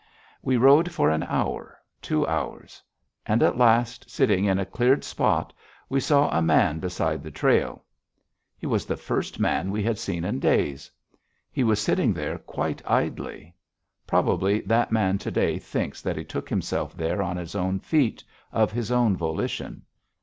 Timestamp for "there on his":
16.97-17.53